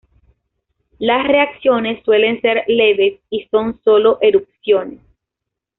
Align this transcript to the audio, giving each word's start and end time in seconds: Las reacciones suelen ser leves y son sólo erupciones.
Las 0.97 1.27
reacciones 1.27 2.03
suelen 2.03 2.41
ser 2.41 2.63
leves 2.67 3.19
y 3.29 3.45
son 3.51 3.79
sólo 3.83 4.17
erupciones. 4.21 4.99